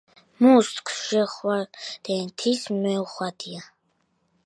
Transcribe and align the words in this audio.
მუსჷთ 0.43 0.87
შეხვადგქჷნი 1.03 2.31
თის 2.41 2.61
მეუხვადია 2.83 3.61